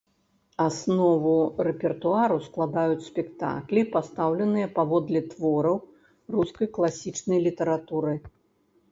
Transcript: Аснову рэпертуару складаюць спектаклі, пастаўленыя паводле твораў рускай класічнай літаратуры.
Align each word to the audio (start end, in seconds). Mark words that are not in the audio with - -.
Аснову 0.63 1.33
рэпертуару 1.67 2.37
складаюць 2.45 3.03
спектаклі, 3.09 3.81
пастаўленыя 3.95 4.67
паводле 4.77 5.21
твораў 5.33 5.77
рускай 6.37 6.67
класічнай 6.79 7.39
літаратуры. 7.49 8.15